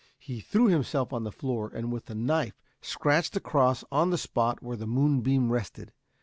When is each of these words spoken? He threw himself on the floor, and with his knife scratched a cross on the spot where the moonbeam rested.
He 0.17 0.39
threw 0.39 0.65
himself 0.65 1.13
on 1.13 1.25
the 1.25 1.31
floor, 1.31 1.69
and 1.71 1.91
with 1.93 2.07
his 2.07 2.17
knife 2.17 2.59
scratched 2.81 3.35
a 3.35 3.39
cross 3.39 3.83
on 3.91 4.09
the 4.09 4.17
spot 4.17 4.63
where 4.63 4.75
the 4.75 4.87
moonbeam 4.87 5.51
rested. 5.51 5.93